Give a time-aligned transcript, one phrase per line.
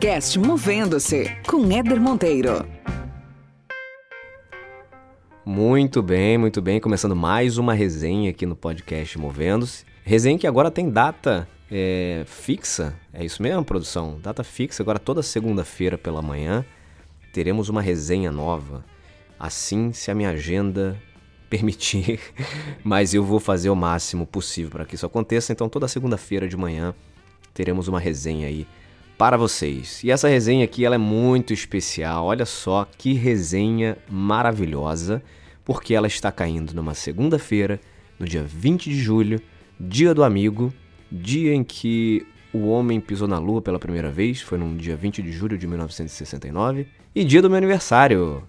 [0.00, 2.66] podcast Movendo-se com Éder Monteiro.
[5.44, 6.80] Muito bem, muito bem.
[6.80, 9.84] Começando mais uma resenha aqui no podcast Movendo-se.
[10.02, 12.94] Resenha que agora tem data é, fixa.
[13.12, 14.18] É isso mesmo, produção?
[14.22, 14.82] Data fixa.
[14.82, 16.64] Agora toda segunda-feira pela manhã
[17.30, 18.82] teremos uma resenha nova.
[19.38, 20.96] Assim, se a minha agenda
[21.50, 22.20] permitir,
[22.82, 25.52] mas eu vou fazer o máximo possível para que isso aconteça.
[25.52, 26.94] Então, toda segunda-feira de manhã
[27.52, 28.66] teremos uma resenha aí
[29.20, 30.02] para vocês.
[30.02, 32.24] E essa resenha aqui ela é muito especial.
[32.24, 35.22] Olha só que resenha maravilhosa,
[35.62, 37.78] porque ela está caindo numa segunda-feira,
[38.18, 39.38] no dia 20 de julho,
[39.78, 40.72] dia do amigo,
[41.12, 45.20] dia em que o homem pisou na lua pela primeira vez, foi no dia 20
[45.20, 48.42] de julho de 1969, e dia do meu aniversário.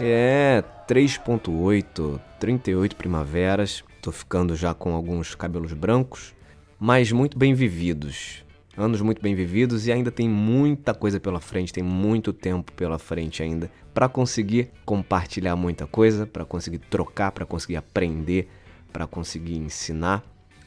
[0.00, 3.82] É, 3.8, 38 primaveras.
[4.00, 6.32] Tô ficando já com alguns cabelos brancos,
[6.78, 8.43] mas muito bem vividos
[8.76, 12.98] anos muito bem vividos e ainda tem muita coisa pela frente, tem muito tempo pela
[12.98, 18.48] frente ainda para conseguir compartilhar muita coisa, para conseguir trocar, para conseguir aprender,
[18.92, 20.24] para conseguir ensinar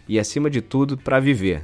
[0.08, 1.63] e acima de tudo para viver.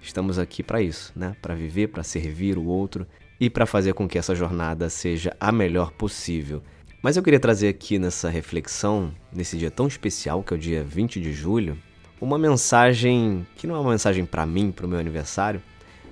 [0.00, 1.34] Estamos aqui para isso, né?
[1.40, 3.06] Para viver, para servir o outro
[3.40, 6.62] e para fazer com que essa jornada seja a melhor possível.
[7.02, 10.82] Mas eu queria trazer aqui nessa reflexão, nesse dia tão especial que é o dia
[10.82, 11.78] 20 de julho,
[12.20, 15.62] uma mensagem que não é uma mensagem para mim, para o meu aniversário,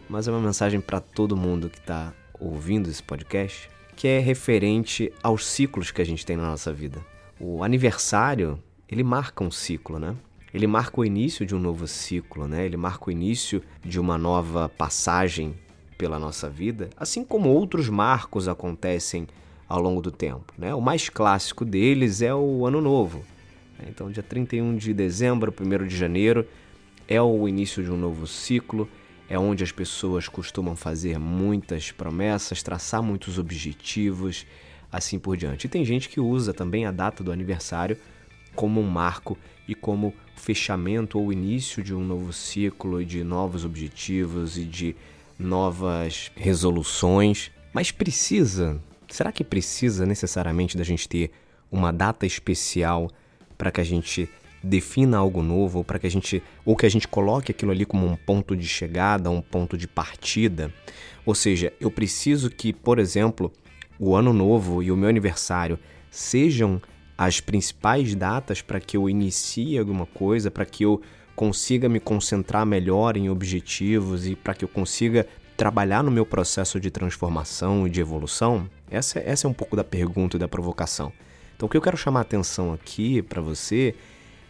[0.09, 5.13] mas é uma mensagem para todo mundo que está ouvindo esse podcast, que é referente
[5.23, 7.05] aos ciclos que a gente tem na nossa vida.
[7.41, 10.15] O aniversário, ele marca um ciclo, né?
[10.53, 12.65] Ele marca o início de um novo ciclo, né?
[12.65, 15.55] Ele marca o início de uma nova passagem
[15.99, 19.27] pela nossa vida, assim como outros marcos acontecem
[19.69, 20.75] ao longo do tempo, né?
[20.75, 23.25] O mais clássico deles é o Ano Novo.
[23.87, 26.47] Então, dia 31 de dezembro, 1 de janeiro,
[27.09, 28.89] é o início de um novo ciclo,
[29.29, 34.47] é onde as pessoas costumam fazer muitas promessas, traçar muitos objetivos,
[34.91, 35.67] assim por diante.
[35.67, 37.97] E tem gente que usa também a data do aniversário
[38.55, 39.37] como um marco
[39.69, 44.97] e como fechamento ou início de um novo ciclo de novos objetivos e de
[45.39, 47.51] novas resoluções.
[47.73, 51.31] Mas precisa, será que precisa necessariamente da gente ter
[51.71, 53.11] uma data especial
[53.59, 54.29] para que a gente
[54.67, 58.07] defina algo novo, para que a gente ou que a gente coloque aquilo ali como
[58.07, 60.73] um ponto de chegada, um ponto de partida.
[61.25, 63.53] Ou seja, eu preciso que, por exemplo,
[63.99, 65.79] o ano novo e o meu aniversário
[66.11, 66.81] sejam
[67.17, 71.01] as principais datas para que eu inicie alguma coisa, para que eu
[71.35, 75.27] consiga me concentrar melhor em objetivos e para que eu consiga
[75.57, 78.69] trabalhar no meu processo de transformação e de evolução?
[78.91, 81.13] Essa, essa é um pouco da pergunta e da provocação.
[81.57, 83.95] Então, o que eu quero chamar a atenção aqui para você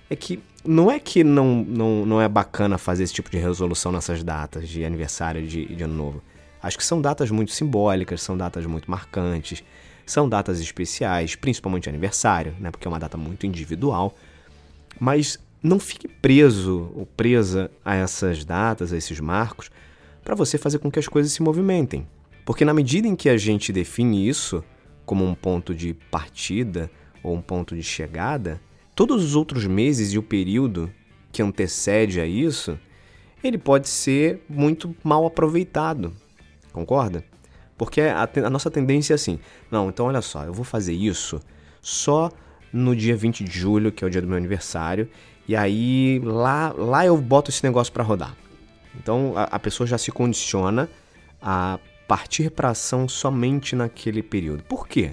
[0.09, 3.93] é que não é que não, não, não é bacana fazer esse tipo de resolução
[3.93, 6.22] nessas datas de aniversário de, de ano novo.
[6.62, 9.62] Acho que são datas muito simbólicas, são datas muito marcantes,
[10.05, 12.71] são datas especiais, principalmente aniversário, né?
[12.71, 14.17] Porque é uma data muito individual.
[14.99, 19.71] Mas não fique preso ou presa a essas datas, a esses marcos,
[20.25, 22.06] para você fazer com que as coisas se movimentem.
[22.44, 24.65] Porque na medida em que a gente define isso
[25.05, 26.91] como um ponto de partida
[27.23, 28.61] ou um ponto de chegada,
[28.96, 30.90] todos os outros meses e o período
[31.30, 32.78] que antecede a isso,
[33.44, 36.14] ele pode ser muito mal aproveitado.
[36.72, 37.22] Concorda?
[37.76, 39.38] Porque a, a, nossa tendência é assim:
[39.70, 41.40] não, então olha só, eu vou fazer isso
[41.82, 42.30] só
[42.72, 45.08] no dia 20 de julho, que é o dia do meu aniversário,
[45.46, 48.34] e aí lá, lá eu boto esse negócio para rodar.
[48.98, 50.88] Então a, a, pessoa já se condiciona
[51.40, 51.78] a
[52.08, 54.62] partir para ação somente naquele período.
[54.62, 55.12] Por quê?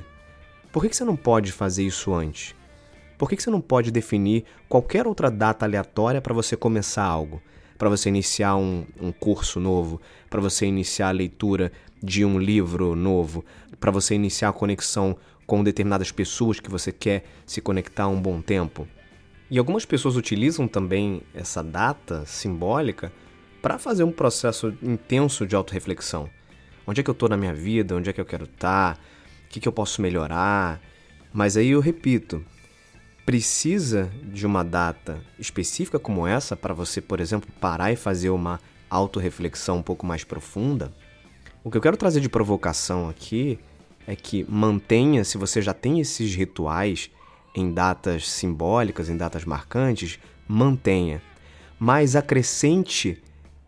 [0.72, 2.56] Por que, que você não pode fazer isso antes?
[3.24, 7.42] Por que você não pode definir qualquer outra data aleatória para você começar algo?
[7.78, 11.72] Para você iniciar um, um curso novo, para você iniciar a leitura
[12.04, 13.46] de um livro novo,
[13.80, 15.16] para você iniciar a conexão
[15.48, 18.86] com determinadas pessoas que você quer se conectar um bom tempo.
[19.50, 23.10] E algumas pessoas utilizam também essa data simbólica
[23.62, 26.30] para fazer um processo intenso de autorreflexão.
[26.86, 27.96] Onde é que eu estou na minha vida?
[27.96, 28.98] Onde é que eu quero estar?
[28.98, 29.02] Tá?
[29.46, 30.82] O que, que eu posso melhorar?
[31.32, 32.46] Mas aí eu repito,
[33.26, 38.60] precisa de uma data específica como essa para você, por exemplo, parar e fazer uma
[38.90, 40.92] autorreflexão um pouco mais profunda,
[41.64, 43.58] o que eu quero trazer de provocação aqui
[44.06, 47.10] é que mantenha, se você já tem esses rituais
[47.56, 51.22] em datas simbólicas, em datas marcantes, mantenha,
[51.80, 53.24] mas acrescente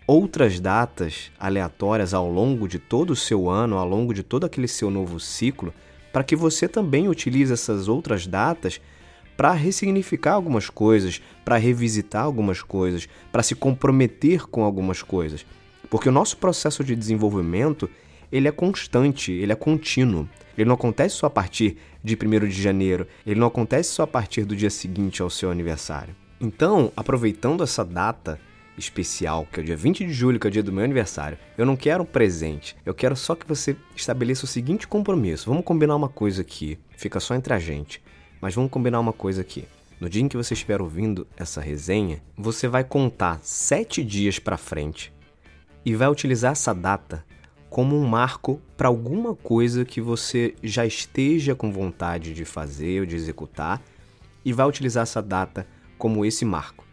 [0.05, 4.67] outras datas aleatórias ao longo de todo o seu ano, ao longo de todo aquele
[4.67, 5.73] seu novo ciclo,
[6.11, 8.81] para que você também utilize essas outras datas
[9.35, 15.45] para ressignificar algumas coisas, para revisitar algumas coisas, para se comprometer com algumas coisas.
[15.89, 17.89] Porque o nosso processo de desenvolvimento,
[18.31, 20.27] ele é constante, ele é contínuo.
[20.57, 24.07] Ele não acontece só a partir de 1 de janeiro, ele não acontece só a
[24.07, 26.15] partir do dia seguinte ao seu aniversário.
[26.39, 28.39] Então, aproveitando essa data
[28.77, 31.37] especial, que é o dia 20 de julho, que é o dia do meu aniversário,
[31.57, 35.49] eu não quero um presente, eu quero só que você estabeleça o seguinte compromisso.
[35.49, 38.01] Vamos combinar uma coisa aqui, fica só entre a gente,
[38.45, 39.67] mas vamos combinar uma coisa aqui.
[39.99, 44.55] No dia em que você estiver ouvindo essa resenha, você vai contar sete dias para
[44.55, 45.11] frente
[45.83, 47.25] e vai utilizar essa data
[47.71, 53.07] como um marco para alguma coisa que você já esteja com vontade de fazer ou
[53.07, 53.81] de executar
[54.45, 55.65] e vai utilizar essa data
[55.97, 56.85] como esse marco.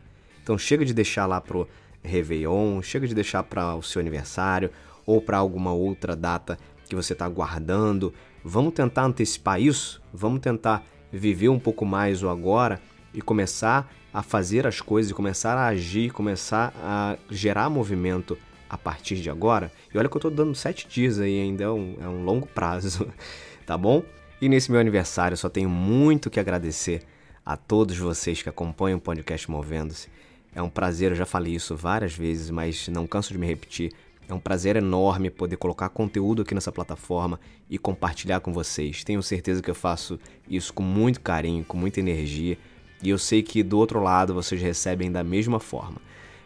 [0.43, 1.69] Então chega de deixar lá pro
[2.02, 4.70] Réveillon, chega de deixar para o seu aniversário
[5.04, 6.58] ou para alguma outra data
[6.88, 8.10] que você está guardando.
[8.43, 10.00] Vamos tentar antecipar isso?
[10.14, 10.82] Vamos tentar
[11.12, 12.81] viver um pouco mais o agora
[13.12, 18.37] e começar a fazer as coisas, começar a agir, começar a gerar movimento
[18.69, 19.70] a partir de agora.
[19.93, 22.47] E olha que eu estou dando sete dias aí, ainda é um, é um longo
[22.47, 23.09] prazo,
[23.67, 24.03] tá bom?
[24.41, 27.03] E nesse meu aniversário só tenho muito que agradecer
[27.44, 30.09] a todos vocês que acompanham o podcast Movendo-se.
[30.55, 33.93] É um prazer, eu já falei isso várias vezes, mas não canso de me repetir.
[34.28, 37.38] É um prazer enorme poder colocar conteúdo aqui nessa plataforma
[37.69, 39.04] e compartilhar com vocês.
[39.04, 42.56] Tenho certeza que eu faço isso com muito carinho, com muita energia,
[43.02, 46.00] e eu sei que do outro lado vocês recebem da mesma forma.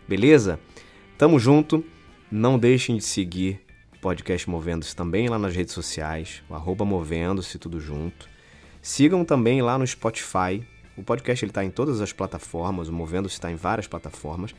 [0.09, 0.59] Beleza?
[1.19, 1.85] Tamo junto.
[2.31, 3.61] Não deixem de seguir
[3.95, 8.29] o podcast Movendo-se também lá nas redes sociais, o Movendo-se, tudo junto.
[8.83, 13.51] Sigam também lá no Spotify, o podcast está em todas as plataformas, o Movendo-se está
[13.51, 14.55] em várias plataformas,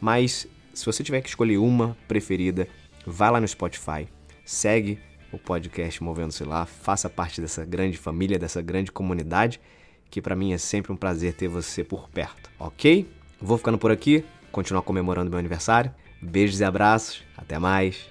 [0.00, 0.46] mas
[0.78, 2.68] se você tiver que escolher uma preferida,
[3.04, 4.06] vá lá no Spotify,
[4.44, 5.00] segue
[5.32, 9.60] o podcast Movendo-se lá, faça parte dessa grande família, dessa grande comunidade,
[10.08, 13.10] que para mim é sempre um prazer ter você por perto, ok?
[13.40, 15.92] Vou ficando por aqui, continuar comemorando meu aniversário.
[16.22, 18.08] Beijos e abraços, até mais.